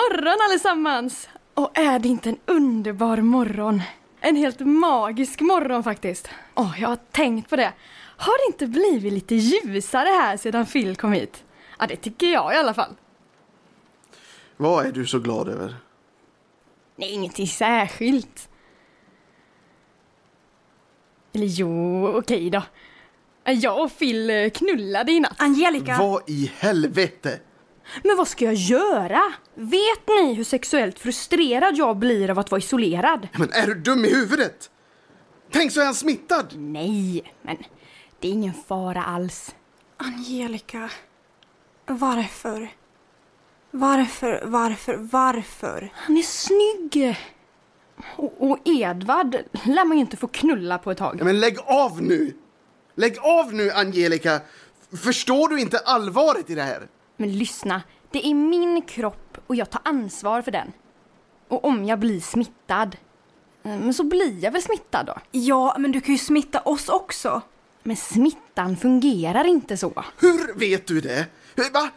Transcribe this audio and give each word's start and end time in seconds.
morgon 0.00 0.38
allesammans! 0.50 1.28
Och 1.54 1.78
är 1.78 1.98
det 1.98 2.08
inte 2.08 2.28
en 2.28 2.38
underbar 2.46 3.16
morgon? 3.16 3.82
En 4.20 4.36
helt 4.36 4.60
magisk 4.60 5.40
morgon 5.40 5.84
faktiskt. 5.84 6.28
Åh, 6.54 6.74
jag 6.80 6.88
har 6.88 6.98
tänkt 7.10 7.50
på 7.50 7.56
det. 7.56 7.72
Har 8.16 8.38
det 8.38 8.52
inte 8.52 8.66
blivit 8.66 9.12
lite 9.12 9.34
ljusare 9.34 10.08
här 10.08 10.36
sedan 10.36 10.66
Phil 10.66 10.96
kom 10.96 11.12
hit? 11.12 11.44
Ja, 11.78 11.86
det 11.86 11.96
tycker 11.96 12.26
jag 12.26 12.54
i 12.54 12.56
alla 12.56 12.74
fall. 12.74 12.94
Vad 14.56 14.86
är 14.86 14.92
du 14.92 15.06
så 15.06 15.18
glad 15.18 15.48
över? 15.48 15.76
Nej, 16.96 17.10
ingenting 17.12 17.46
särskilt. 17.46 18.48
Eller 21.32 21.46
jo, 21.46 22.06
okej 22.08 22.50
då. 22.50 22.62
Jag 23.44 23.82
och 23.84 23.98
Phil 23.98 24.30
eh, 24.30 24.50
knullade 24.50 25.12
i 25.12 25.20
natt. 25.20 25.36
Angelica! 25.38 25.96
Vad 25.98 26.22
i 26.26 26.52
helvete? 26.58 27.40
Men 28.04 28.16
vad 28.16 28.28
ska 28.28 28.44
jag 28.44 28.54
göra? 28.54 29.32
Vet 29.54 30.08
ni 30.08 30.34
hur 30.34 30.44
sexuellt 30.44 30.98
frustrerad 30.98 31.76
jag 31.76 31.96
blir 31.96 32.30
av 32.30 32.38
att 32.38 32.50
vara 32.50 32.58
isolerad? 32.58 33.28
Men 33.38 33.52
är 33.52 33.66
du 33.66 33.74
dum 33.74 34.04
i 34.04 34.14
huvudet? 34.14 34.70
Tänk 35.50 35.72
så 35.72 35.80
är 35.80 35.84
han 35.84 35.94
smittad! 35.94 36.46
Nej, 36.56 37.34
men 37.42 37.56
det 38.20 38.28
är 38.28 38.32
ingen 38.32 38.54
fara 38.68 39.02
alls. 39.02 39.54
Angelica. 39.96 40.90
Varför? 41.86 42.68
Varför, 43.70 44.42
varför, 44.44 44.96
varför? 44.96 45.92
Han 45.94 46.16
är 46.16 46.22
snygg! 46.22 47.18
Och, 48.16 48.50
och 48.50 48.58
Edvard 48.64 49.36
lär 49.64 49.84
man 49.84 49.96
ju 49.96 50.00
inte 50.00 50.16
få 50.16 50.26
knulla 50.26 50.78
på 50.78 50.90
ett 50.90 50.98
tag. 50.98 51.20
Men 51.24 51.40
lägg 51.40 51.58
av 51.66 52.02
nu! 52.02 52.34
Lägg 52.94 53.18
av 53.18 53.54
nu, 53.54 53.70
Angelica! 53.70 54.40
Förstår 55.02 55.48
du 55.48 55.60
inte 55.60 55.78
allvaret 55.78 56.50
i 56.50 56.54
det 56.54 56.62
här? 56.62 56.88
Men 57.20 57.38
lyssna, 57.38 57.82
det 58.10 58.26
är 58.26 58.34
min 58.34 58.82
kropp 58.82 59.38
och 59.46 59.54
jag 59.56 59.70
tar 59.70 59.80
ansvar 59.84 60.42
för 60.42 60.50
den. 60.50 60.72
Och 61.48 61.64
om 61.64 61.84
jag 61.84 61.98
blir 61.98 62.20
smittad, 62.20 62.96
eh, 63.62 63.78
men 63.78 63.94
så 63.94 64.04
blir 64.04 64.44
jag 64.44 64.52
väl 64.52 64.62
smittad 64.62 65.06
då. 65.06 65.14
Ja, 65.30 65.76
men 65.78 65.92
du 65.92 66.00
kan 66.00 66.14
ju 66.14 66.18
smitta 66.18 66.60
oss 66.60 66.88
också. 66.88 67.42
Men 67.82 67.96
smittan 67.96 68.76
fungerar 68.76 69.44
inte 69.44 69.76
så. 69.76 70.04
Hur 70.20 70.54
vet 70.58 70.86
du 70.86 71.00
det? 71.00 71.26
Hur- 71.56 71.70
Va? 71.72 71.90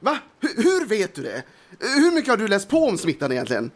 Va? 0.00 0.18
Hur, 0.40 0.62
hur 0.62 0.86
vet 0.86 1.14
du 1.14 1.22
det? 1.22 1.42
Hur 1.80 2.14
mycket 2.14 2.30
har 2.30 2.36
du 2.36 2.48
läst 2.48 2.68
på 2.68 2.78
om 2.84 2.98
smittan 2.98 3.32
egentligen? 3.32 3.70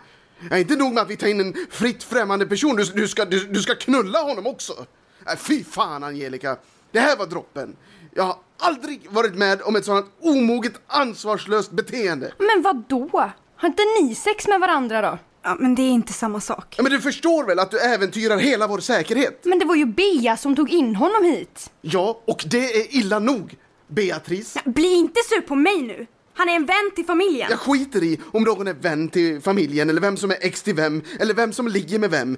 Ja, 0.51 0.59
inte 0.59 0.77
nog 0.77 0.95
med 0.95 1.03
att 1.03 1.11
vi 1.11 1.17
tar 1.17 1.27
in 1.27 1.41
en 1.41 1.55
fritt 1.71 2.03
främmande 2.03 2.47
person, 2.47 2.77
du, 2.77 2.85
du, 2.85 3.09
ska, 3.09 3.25
du, 3.25 3.47
du 3.47 3.63
ska 3.63 3.75
knulla 3.75 4.23
honom 4.23 4.47
också. 4.47 4.87
Nej, 5.27 5.37
fy 5.37 5.65
fan, 5.65 6.05
Angelica. 6.05 6.57
Det 6.93 7.01
här 7.01 7.17
var 7.17 7.27
droppen. 7.27 7.77
Jag 8.15 8.25
har 8.25 8.37
aldrig 8.63 9.07
varit 9.11 9.35
med 9.35 9.63
om 9.63 9.77
ett 9.77 9.85
sådant 9.85 10.07
omoget, 10.21 10.73
ansvarslöst 10.87 11.71
beteende. 11.71 12.33
Men 12.39 12.63
vad 12.63 12.85
då? 12.89 13.33
Har 13.57 13.69
inte 13.69 13.83
ni 14.01 14.15
sex 14.15 14.49
med 14.49 14.61
varandra 14.61 15.03
då? 15.03 15.19
Ja, 15.43 15.57
men 15.59 15.75
det 15.75 15.83
är 15.83 15.91
inte 15.91 16.13
samma 16.13 16.41
sak. 16.41 16.75
Ja, 16.77 16.83
Men 16.83 16.93
du 16.93 17.01
förstår 17.01 17.45
väl 17.45 17.59
att 17.59 17.71
du 17.71 17.79
äventyrar 17.79 18.37
hela 18.39 18.67
vår 18.67 18.79
säkerhet? 18.79 19.41
Men 19.45 19.59
det 19.59 19.65
var 19.65 19.75
ju 19.75 19.87
Bea 19.87 20.37
som 20.37 20.57
tog 20.57 20.71
in 20.71 20.97
honom 20.97 21.25
hit. 21.25 21.71
Ja, 21.81 22.21
och 22.27 22.45
det 22.51 22.77
är 22.77 22.97
illa 22.97 23.19
nog, 23.19 23.57
Beatrice. 23.89 24.57
Bli 24.65 24.95
inte 24.95 25.21
sur 25.29 25.41
på 25.41 25.55
mig 25.55 25.83
nu! 25.83 26.07
Han 26.35 26.49
är 26.49 26.57
en 26.57 26.67
vän 26.67 26.91
till 26.95 27.05
familjen. 27.05 27.47
Jag 27.51 27.59
skiter 27.59 28.03
i 28.03 28.21
om 28.33 28.43
någon 28.43 28.69
är 28.69 28.75
vän 28.75 29.09
till 29.09 29.41
familjen 29.41 29.91
eller 29.91 30.01
vem 30.01 30.17
som 30.17 30.31
är 30.31 30.37
ex 30.41 30.63
till 30.63 30.75
vem 30.75 31.03
eller 31.21 31.35
vem 31.35 31.53
som 31.53 31.69
ligger 31.69 31.99
med 31.99 32.11
vem. 32.11 32.37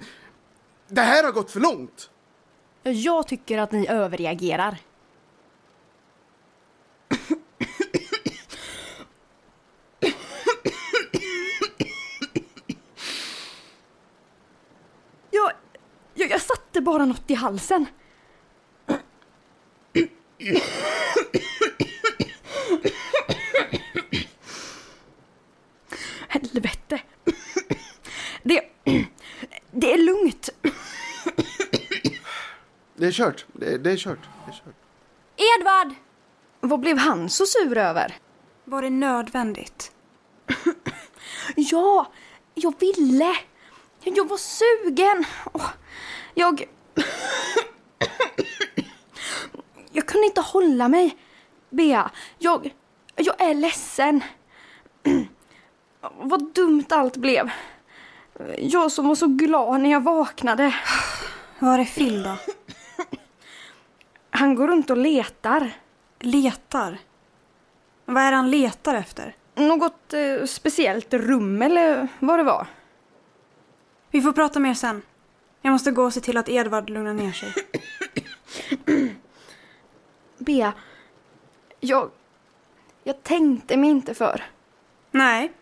Det 0.89 1.01
här 1.01 1.25
har 1.25 1.33
gått 1.33 1.51
för 1.51 1.61
långt. 1.61 2.11
Jag 2.83 3.29
tycker 3.29 3.59
att 3.59 3.73
ni 3.73 3.89
överreagerar. 3.89 4.79
Jag, 15.31 15.53
jag, 16.15 16.31
jag 16.31 16.41
satte 16.41 16.74
bara 16.85 17.05
något 17.05 17.31
i 17.31 17.35
halsen. 17.35 17.87
Helvete. 26.29 27.01
Det, 28.43 28.61
det 29.71 29.93
är 29.93 29.99
lugnt. 29.99 30.49
Det 32.97 33.07
är 33.07 33.13
kört. 33.13 33.47
Det, 33.53 33.79
det 33.79 33.91
är 33.91 33.97
kört. 33.97 34.19
Det 34.47 34.51
är 34.51 34.57
kört. 34.65 34.75
Edvard! 35.61 35.95
Vad 36.61 36.81
blev 36.81 36.99
han 36.99 37.31
så 37.31 37.47
sur 37.47 37.79
över? 37.79 38.19
Var 38.65 38.83
det 38.83 38.91
nödvändigt? 38.91 39.93
Ja, 41.57 42.13
jag 42.55 42.81
ville. 42.81 43.37
Jag 44.03 44.29
var 44.29 44.37
sugen. 44.37 45.25
Åh, 45.53 45.71
Jag... 46.35 46.65
Jag 49.93 50.07
kunde 50.07 50.27
inte 50.27 50.41
hålla 50.41 50.89
mig. 50.89 51.17
Bea, 51.71 52.11
jag... 52.39 52.75
Jag 53.17 53.41
är 53.41 53.55
ledsen. 53.55 54.21
Vad 56.01 56.53
dumt 56.53 56.85
allt 56.89 57.17
blev. 57.17 57.51
Jag 58.59 58.93
som 58.93 59.09
var 59.09 59.15
så 59.15 59.27
glad 59.27 59.81
när 59.81 59.91
jag 59.91 60.03
vaknade. 60.03 60.75
Var 61.59 61.79
är 61.79 61.85
Phil 61.85 62.23
då? 62.23 62.37
Han 64.31 64.55
går 64.55 64.69
runt 64.69 64.91
och 64.91 64.97
letar. 64.97 65.71
Letar? 66.19 66.99
Vad 68.05 68.23
är 68.23 68.31
det 68.31 68.37
han 68.37 68.51
letar 68.51 68.95
efter? 68.95 69.37
Något 69.55 70.13
eh, 70.13 70.45
speciellt 70.47 71.15
rum 71.15 71.63
eller 71.63 72.09
vad 72.19 72.39
det 72.39 72.43
var. 72.43 72.67
Vi 74.11 74.23
får 74.23 74.33
prata 74.33 74.61
mer 74.61 74.75
sen. 74.75 75.03
Jag 75.65 75.73
måste 75.73 75.91
gå 75.91 76.05
och 76.05 76.13
se 76.13 76.21
till 76.21 76.37
att 76.37 76.49
Edvard 76.49 76.91
lugnar 76.91 77.15
ner 77.15 77.33
sig. 77.33 77.53
Bea, 80.39 80.75
jag... 81.81 82.11
Jag 83.05 83.23
tänkte 83.23 83.77
mig 83.77 83.91
inte 83.91 84.15
för. 84.15 84.43
Nej, 85.11 85.53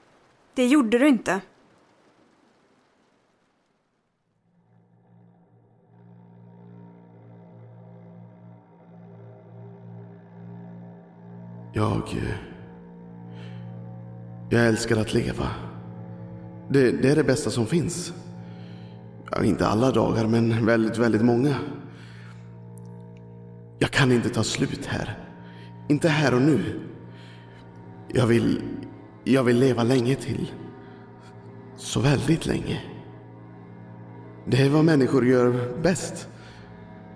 det 0.54 0.66
gjorde 0.66 0.98
du 0.98 1.08
inte. 1.08 1.40
Jag... 11.72 12.02
eh, 12.16 12.34
Jag 14.50 14.66
älskar 14.66 14.96
att 14.96 15.14
leva. 15.14 15.48
Det, 16.68 16.90
det 16.90 17.10
är 17.10 17.16
det 17.16 17.24
bästa 17.24 17.50
som 17.50 17.66
finns. 17.66 18.12
Inte 19.44 19.66
alla 19.66 19.90
dagar, 19.90 20.26
men 20.26 20.66
väldigt, 20.66 20.98
väldigt 20.98 21.22
många. 21.22 21.54
Jag 23.78 23.90
kan 23.90 24.12
inte 24.12 24.28
ta 24.28 24.42
slut 24.42 24.86
här. 24.86 25.18
Inte 25.88 26.08
här 26.08 26.34
och 26.34 26.42
nu. 26.42 26.80
Jag 28.08 28.26
vill... 28.26 28.62
Jag 29.24 29.44
vill 29.44 29.58
leva 29.58 29.82
länge 29.82 30.14
till. 30.14 30.52
Så 31.76 32.00
väldigt 32.00 32.46
länge. 32.46 32.80
Det 34.46 34.62
är 34.62 34.70
vad 34.70 34.84
människor 34.84 35.26
gör 35.26 35.74
bäst. 35.82 36.28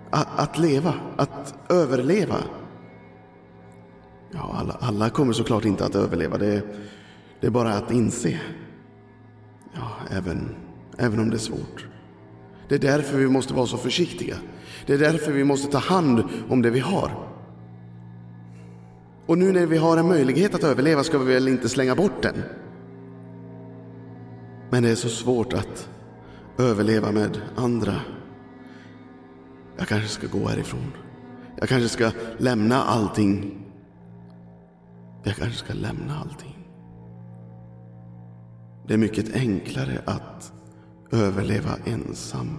Att, 0.09 0.39
att 0.39 0.57
leva, 0.57 0.93
att 1.17 1.55
överleva. 1.69 2.37
Ja, 4.31 4.55
alla, 4.59 4.73
alla 4.79 5.09
kommer 5.09 5.33
såklart 5.33 5.65
inte 5.65 5.85
att 5.85 5.95
överleva. 5.95 6.37
Det, 6.37 6.61
det 7.39 7.47
är 7.47 7.51
bara 7.51 7.73
att 7.73 7.91
inse. 7.91 8.39
Ja, 9.73 9.91
även, 10.11 10.55
även 10.97 11.19
om 11.19 11.29
det 11.29 11.35
är 11.35 11.39
svårt. 11.39 11.87
Det 12.67 12.75
är 12.75 12.79
därför 12.79 13.17
vi 13.17 13.27
måste 13.27 13.53
vara 13.53 13.67
så 13.67 13.77
försiktiga. 13.77 14.35
Det 14.85 14.93
är 14.93 14.97
därför 14.97 15.31
vi 15.31 15.43
måste 15.43 15.71
ta 15.71 15.77
hand 15.77 16.23
om 16.49 16.61
det 16.61 16.69
vi 16.69 16.79
har. 16.79 17.11
Och 19.25 19.37
nu 19.37 19.51
när 19.51 19.65
vi 19.65 19.77
har 19.77 19.97
en 19.97 20.07
möjlighet 20.07 20.55
att 20.55 20.63
överleva 20.63 21.03
ska 21.03 21.17
vi 21.17 21.33
väl 21.33 21.47
inte 21.47 21.69
slänga 21.69 21.95
bort 21.95 22.21
den. 22.21 22.35
Men 24.69 24.83
det 24.83 24.89
är 24.89 24.95
så 24.95 25.09
svårt 25.09 25.53
att 25.53 25.89
överleva 26.57 27.11
med 27.11 27.41
andra. 27.55 27.95
Jag 29.77 29.87
kanske 29.87 30.09
ska 30.09 30.27
gå 30.27 30.47
härifrån. 30.47 30.91
Jag 31.59 31.69
kanske 31.69 31.89
ska 31.89 32.11
lämna 32.37 32.83
allting 32.83 33.57
jag 35.27 35.35
kanske 35.35 35.57
ska 35.57 35.73
lämna 35.73 36.19
allting. 36.19 36.57
Det 38.87 38.93
är 38.93 38.97
mycket 38.97 39.35
enklare 39.35 40.01
att 40.05 40.53
överleva 41.11 41.77
ensam 41.85 42.57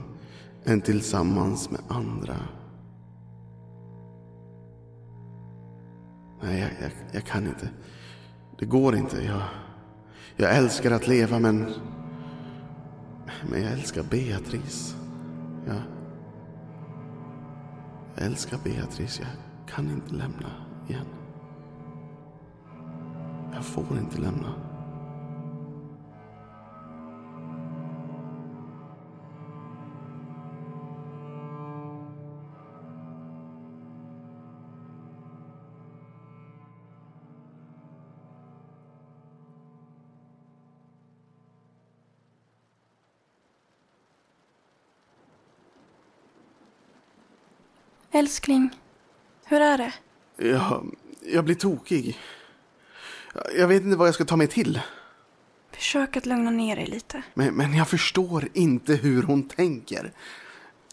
än 0.64 0.80
tillsammans 0.80 1.70
med 1.70 1.80
andra. 1.88 2.36
Nej, 6.42 6.60
jag, 6.60 6.70
jag, 6.82 6.90
jag 7.12 7.24
kan 7.24 7.46
inte. 7.46 7.68
Det 8.58 8.66
går 8.66 8.96
inte. 8.96 9.24
Jag, 9.24 9.42
jag 10.36 10.56
älskar 10.56 10.90
att 10.90 11.08
leva 11.08 11.38
men... 11.38 11.66
Men 13.50 13.62
jag 13.62 13.72
älskar 13.72 14.02
Beatrice. 14.02 14.96
Jag, 15.66 15.82
Jag 18.18 18.26
älskar 18.26 18.58
Beatrice. 18.64 19.20
Jag 19.20 19.74
kan 19.74 19.90
inte 19.90 20.14
lämna 20.14 20.50
igen. 20.88 21.06
Jag 23.54 23.64
får 23.64 23.98
inte 23.98 24.18
lämna. 24.18 24.67
Älskling, 48.18 48.70
hur 49.44 49.60
är 49.60 49.78
det? 49.78 49.92
Jag, 50.48 50.94
jag 51.26 51.44
blir 51.44 51.54
tokig. 51.54 52.18
Jag 53.56 53.68
vet 53.68 53.82
inte 53.82 53.96
vad 53.96 54.08
jag 54.08 54.14
ska 54.14 54.24
ta 54.24 54.36
mig 54.36 54.46
till. 54.46 54.80
Försök 55.72 56.16
att 56.16 56.26
lugna 56.26 56.50
ner 56.50 56.76
dig 56.76 56.86
lite. 56.86 57.22
Men, 57.34 57.54
men 57.54 57.74
jag 57.74 57.88
förstår 57.88 58.48
inte 58.52 58.94
hur 58.94 59.22
hon 59.22 59.48
tänker. 59.48 60.12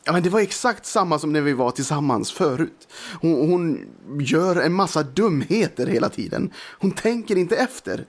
Ja, 0.04 0.14
men 0.14 0.24
det 0.24 0.30
var 0.30 0.40
exakt 0.40 0.86
samma 0.86 1.20
som 1.20 1.34
när 1.34 1.42
vi 1.42 1.54
var 1.54 1.72
tillsammans 1.72 2.32
förut. 2.32 2.88
Hon, 3.22 3.50
hon 3.50 3.88
gör 4.20 4.56
en 4.56 4.74
massa 4.74 5.04
dumheter 5.04 5.88
hela 5.88 6.10
tiden. 6.10 6.52
Hon 6.80 6.92
tänker 6.92 7.36
inte 7.36 7.56
efter. 7.56 8.06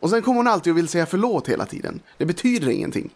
Och 0.00 0.10
sen 0.10 0.22
kommer 0.22 0.36
hon 0.36 0.48
alltid 0.48 0.70
och 0.70 0.76
vill 0.78 0.88
säga 0.88 1.06
förlåt 1.06 1.48
hela 1.48 1.66
tiden. 1.66 2.00
Det 2.18 2.26
betyder 2.26 2.68
ingenting. 2.68 3.10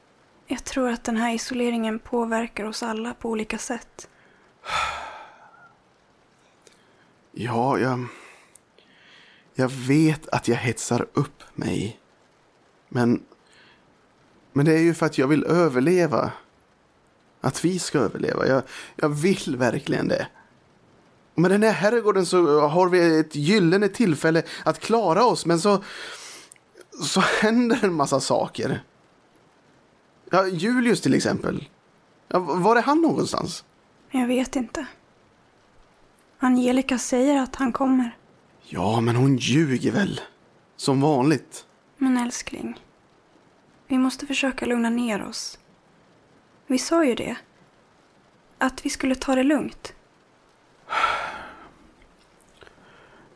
Jag 0.47 0.65
tror 0.65 0.91
att 0.91 1.05
den 1.05 1.17
här 1.17 1.35
isoleringen 1.35 1.99
påverkar 1.99 2.65
oss 2.65 2.83
alla 2.83 3.15
på 3.15 3.31
olika 3.31 3.59
sätt. 3.59 4.09
Ja, 7.33 7.79
jag... 7.79 8.07
Jag 9.55 9.69
vet 9.69 10.29
att 10.29 10.49
jag 10.49 10.57
hetsar 10.57 11.07
upp 11.13 11.43
mig. 11.55 12.01
Men... 12.89 13.23
Men 14.53 14.67
det 14.67 14.73
är 14.75 14.79
ju 14.79 14.95
för 14.95 15.07
att 15.07 15.19
jag 15.19 15.29
vill 15.29 15.45
överleva. 15.45 16.33
Att 17.41 17.65
vi 17.65 17.79
ska 17.79 17.99
överleva. 17.99 18.47
Jag, 18.47 18.63
jag 18.97 19.09
vill 19.09 19.57
verkligen 19.57 20.09
det. 20.09 20.27
Med 21.35 21.51
den 21.51 21.63
här 21.63 21.73
herrgården 21.73 22.27
så 22.27 22.61
har 22.61 22.89
vi 22.89 23.19
ett 23.21 23.35
gyllene 23.37 23.89
tillfälle 23.89 24.43
att 24.65 24.79
klara 24.79 25.25
oss. 25.25 25.47
Men 25.47 25.61
så... 25.61 25.83
Så 27.03 27.21
händer 27.21 27.79
en 27.83 27.95
massa 27.95 28.21
saker. 28.21 28.83
Ja, 30.31 30.47
Julius 30.47 31.01
till 31.01 31.15
exempel. 31.15 31.69
Ja, 32.29 32.39
var 32.39 32.77
är 32.77 32.83
han 32.83 33.01
någonstans? 33.01 33.65
Jag 34.11 34.27
vet 34.27 34.57
inte. 34.57 34.87
Angelica 36.45 36.99
säger 36.99 37.43
att 37.43 37.57
han 37.57 37.73
kommer. 37.73 38.17
Ja, 38.63 39.01
men 39.01 39.17
hon 39.17 39.37
ljuger 39.37 39.93
väl. 39.93 40.21
Som 40.77 41.01
vanligt. 41.01 41.67
Men 41.99 42.17
älskling, 42.17 42.81
vi 43.87 43.99
måste 43.99 44.27
försöka 44.27 44.67
lugna 44.67 44.91
ner 44.91 45.23
oss. 45.23 45.59
Vi 46.67 46.79
sa 46.79 47.05
ju 47.05 47.15
det. 47.15 47.37
Att 48.59 48.87
vi 48.87 48.91
skulle 48.91 49.15
ta 49.15 49.35
det 49.35 49.43
lugnt. 49.43 49.93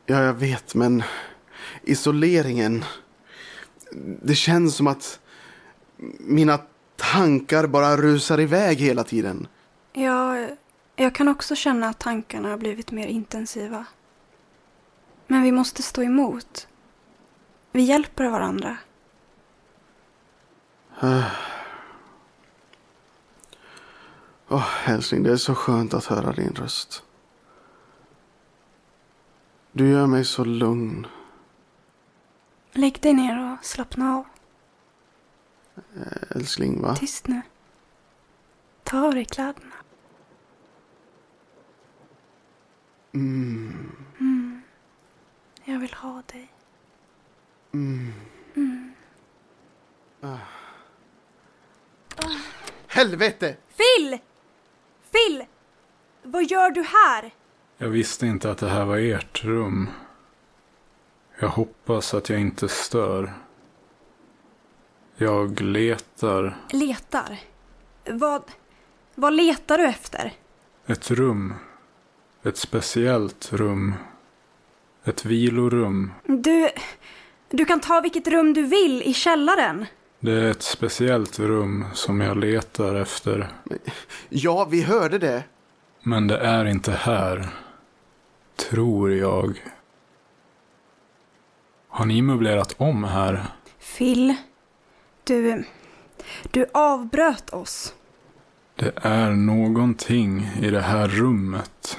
Ja, 0.09 0.23
jag 0.23 0.35
vet, 0.35 0.75
men 0.75 1.03
isoleringen. 1.83 2.85
Det 4.23 4.35
känns 4.35 4.77
som 4.77 4.87
att 4.87 5.21
mina 6.19 6.59
tankar 6.97 7.67
bara 7.67 7.97
rusar 7.97 8.41
iväg 8.41 8.79
hela 8.79 9.05
tiden. 9.05 9.49
Ja, 9.93 10.49
jag 10.97 11.15
kan 11.15 11.29
också 11.29 11.55
känna 11.55 11.89
att 11.89 11.99
tankarna 11.99 12.49
har 12.49 12.57
blivit 12.57 12.91
mer 12.91 13.07
intensiva. 13.07 13.85
Men 15.27 15.43
vi 15.43 15.53
måste 15.53 15.83
stå 15.83 16.03
emot. 16.03 16.69
Vi 17.73 17.83
hjälper 17.83 18.29
varandra. 18.29 18.79
Åh, 21.03 21.27
oh, 24.49 24.91
älskling, 24.91 25.23
det 25.23 25.33
är 25.33 25.37
så 25.37 25.55
skönt 25.55 25.95
att 25.95 26.05
höra 26.05 26.33
din 26.33 26.55
röst. 26.55 27.03
Du 29.73 29.89
gör 29.89 30.07
mig 30.07 30.25
så 30.25 30.45
lugn. 30.45 31.07
Lägg 32.73 33.01
dig 33.01 33.13
ner 33.15 33.53
och 33.53 33.65
slappna 33.65 34.17
av. 34.17 34.25
Älskling, 36.31 36.83
va? 36.83 36.97
Tyst 36.97 37.27
nu. 37.29 37.43
Ta 38.83 39.07
av 39.07 39.15
dig 39.15 39.25
kläderna. 39.25 39.75
Mm. 43.17 43.93
Mm. 44.21 44.63
Jag 45.65 45.79
vill 45.79 45.95
ha 45.95 46.23
dig. 46.33 46.53
Mm. 47.75 48.13
Mm. 48.57 48.95
Helvete! 52.87 53.57
Phil! 53.77 54.19
Phil! 55.13 55.45
Vad 56.23 56.45
gör 56.45 56.71
du 56.71 56.83
här? 56.83 57.35
Jag 57.79 57.89
visste 57.89 58.27
inte 58.27 58.51
att 58.51 58.59
det 58.59 58.69
här 58.69 58.85
var 58.85 58.99
ert 58.99 59.45
rum. 59.45 59.89
Jag 61.41 61.49
hoppas 61.49 62.15
att 62.15 62.29
jag 62.29 62.41
inte 62.41 62.69
stör. 62.69 63.35
Jag 65.17 65.61
letar 65.61 66.57
Letar? 66.71 67.41
Vad, 68.05 68.43
vad 69.15 69.33
letar 69.33 69.79
du 69.79 69.85
efter? 69.85 70.33
ett 70.87 71.11
rum. 71.11 71.55
Ett 72.47 72.57
speciellt 72.57 73.53
rum. 73.53 73.95
Ett 75.05 75.25
vilorum. 75.25 76.13
Du, 76.27 76.69
du 77.51 77.65
kan 77.65 77.81
ta 77.81 78.01
vilket 78.01 78.29
rum 78.29 78.53
du 78.53 78.63
vill 78.63 79.03
i 79.03 79.15
källaren. 79.15 79.87
Det 80.21 80.33
är 80.33 80.51
ett 80.51 80.63
speciellt 80.63 81.39
rum 81.39 81.85
som 81.93 82.21
jag 82.21 82.37
letar 82.37 82.95
efter. 82.95 83.49
Ja, 84.29 84.65
vi 84.65 84.83
hörde 84.83 85.19
det. 85.19 85.45
Men 86.03 86.27
det 86.27 86.39
är 86.39 86.65
inte 86.65 86.93
här. 86.93 87.49
Tror 88.57 89.13
jag. 89.13 89.63
Har 91.89 92.07
ni 92.07 92.23
möblerat 92.23 92.75
om 92.79 93.05
här? 93.05 93.47
Phil, 93.99 94.35
du, 95.25 95.65
du 96.51 96.67
avbröt 96.75 97.51
oss. 97.51 97.95
Det 98.75 98.93
är 98.97 99.31
någonting 99.31 100.51
i 100.61 100.71
det 100.71 100.81
här 100.81 101.09
rummet. 101.09 101.99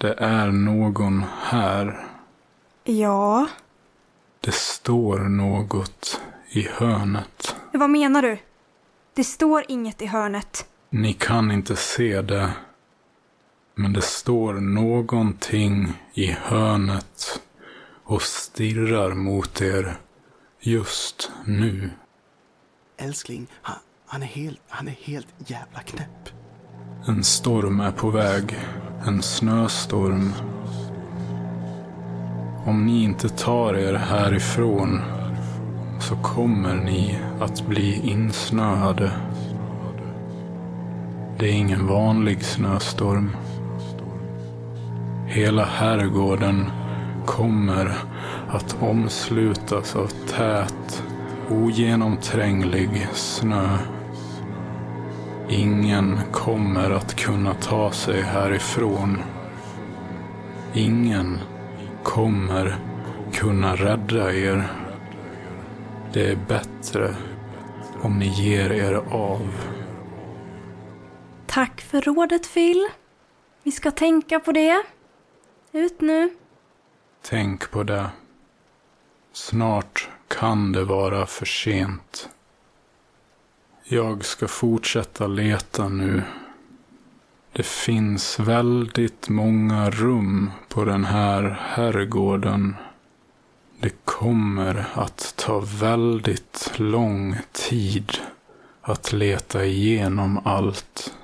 Det 0.00 0.14
är 0.18 0.50
någon 0.50 1.24
här. 1.42 2.06
Ja, 2.84 3.46
Det 4.40 4.54
står 4.54 5.18
något 5.18 6.20
i 6.50 6.68
hörnet. 6.68 7.56
vad 7.72 7.90
menar 7.90 8.22
du? 8.22 8.38
Det 9.14 9.24
står 9.24 9.64
inget 9.68 10.02
i 10.02 10.06
hörnet. 10.06 10.66
Ni 10.90 11.12
kan 11.12 11.50
inte 11.50 11.76
se 11.76 12.22
det. 12.22 12.50
Men 13.74 13.92
det 13.92 14.02
står 14.02 14.54
någonting 14.54 15.92
i 16.14 16.26
hörnet 16.32 17.40
och 18.04 18.22
stirrar 18.22 19.14
mot 19.14 19.60
er 19.60 19.96
just 20.60 21.30
nu. 21.44 21.90
Älskling, 22.96 23.46
han, 23.62 23.76
han, 24.06 24.22
är 24.22 24.26
helt, 24.26 24.60
han 24.68 24.88
är 24.88 24.92
helt 25.02 25.28
jävla 25.38 25.80
knäpp. 25.80 26.28
En 27.06 27.24
storm 27.24 27.80
är 27.80 27.92
på 27.92 28.10
väg. 28.10 28.58
En 29.06 29.22
snöstorm. 29.22 30.32
Om 32.64 32.86
ni 32.86 33.02
inte 33.02 33.28
tar 33.28 33.74
er 33.74 33.94
härifrån 33.94 35.00
så 36.00 36.16
kommer 36.16 36.74
ni 36.74 37.18
att 37.40 37.66
bli 37.66 38.10
insnöade. 38.10 39.10
Det 41.38 41.48
är 41.48 41.52
ingen 41.52 41.86
vanlig 41.86 42.44
snöstorm. 42.44 43.30
Hela 45.26 45.64
herrgården 45.64 46.70
kommer 47.26 47.94
att 48.48 48.76
omslutas 48.80 49.96
av 49.96 50.06
tät, 50.06 51.02
ogenomtränglig 51.50 53.08
snö. 53.12 53.78
Ingen 55.52 56.20
kommer 56.32 56.90
att 56.90 57.14
kunna 57.14 57.54
ta 57.54 57.92
sig 57.92 58.22
härifrån. 58.22 59.18
Ingen 60.74 61.38
kommer 62.02 62.78
kunna 63.32 63.76
rädda 63.76 64.34
er. 64.34 64.72
Det 66.12 66.30
är 66.30 66.36
bättre 66.36 67.16
om 68.02 68.18
ni 68.18 68.26
ger 68.26 68.72
er 68.72 68.94
av. 69.10 69.48
Tack 71.46 71.80
för 71.80 72.00
rådet, 72.00 72.54
Phil. 72.54 72.88
Vi 73.62 73.72
ska 73.72 73.90
tänka 73.90 74.40
på 74.40 74.52
det. 74.52 74.82
Ut 75.72 76.00
nu. 76.00 76.30
Tänk 77.22 77.70
på 77.70 77.82
det. 77.82 78.10
Snart 79.32 80.08
kan 80.28 80.72
det 80.72 80.84
vara 80.84 81.26
för 81.26 81.46
sent. 81.46 82.28
Jag 83.92 84.24
ska 84.24 84.48
fortsätta 84.48 85.26
leta 85.26 85.88
nu. 85.88 86.22
Det 87.52 87.66
finns 87.66 88.38
väldigt 88.38 89.28
många 89.28 89.90
rum 89.90 90.50
på 90.68 90.84
den 90.84 91.04
här 91.04 91.42
herrgården. 91.62 92.76
Det 93.80 94.04
kommer 94.04 94.86
att 94.94 95.34
ta 95.36 95.60
väldigt 95.60 96.72
lång 96.76 97.36
tid 97.52 98.12
att 98.80 99.12
leta 99.12 99.64
igenom 99.64 100.40
allt. 100.44 101.14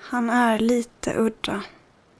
Han 0.00 0.30
är 0.30 0.58
lite 0.58 1.14
udda. 1.18 1.62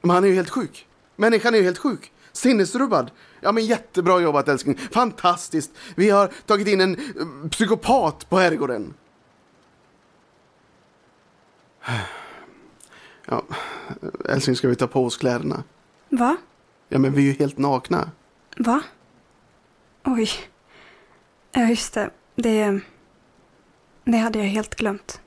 Men 0.01 0.11
han 0.11 0.25
är 0.25 0.29
ju 0.29 0.35
helt 0.35 0.51
sjuk. 0.51 0.87
Människan 1.17 1.55
är 1.55 1.59
ju 1.59 1.65
helt 1.65 1.79
sjuk. 1.79 2.13
Sinnesrubbad. 2.33 3.11
Ja 3.41 3.53
men 3.53 3.67
jättebra 3.67 4.21
jobbat 4.21 4.49
älskling. 4.49 4.77
Fantastiskt. 4.77 5.71
Vi 5.95 6.11
har 6.11 6.31
tagit 6.47 6.69
in 6.69 6.81
en 6.81 6.95
eh, 6.95 7.49
psykopat 7.51 8.31
på 8.31 8.39
herrgården. 8.39 8.95
Ja, 13.27 13.43
älskling 14.29 14.57
ska 14.57 14.69
vi 14.69 14.77
ta 14.77 14.87
på 14.87 15.05
oss 15.05 15.17
kläderna? 15.17 15.65
Va? 16.09 16.37
Ja 16.89 16.99
men 16.99 17.13
vi 17.13 17.23
är 17.23 17.27
ju 17.27 17.39
helt 17.39 17.59
nakna. 17.59 18.11
Va? 18.59 18.83
Oj. 20.05 20.31
Ja, 21.53 21.69
just 21.69 21.95
det. 21.95 22.11
Det... 22.35 22.81
Det 24.05 24.17
hade 24.17 24.39
jag 24.39 24.47
helt 24.47 24.75
glömt. 24.75 25.21